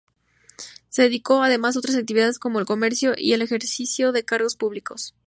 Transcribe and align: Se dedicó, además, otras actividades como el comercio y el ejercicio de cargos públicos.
Se 0.89 1.03
dedicó, 1.03 1.43
además, 1.43 1.77
otras 1.77 1.95
actividades 1.95 2.39
como 2.39 2.57
el 2.59 2.65
comercio 2.65 3.13
y 3.15 3.33
el 3.33 3.43
ejercicio 3.43 4.11
de 4.11 4.25
cargos 4.25 4.55
públicos. 4.55 5.13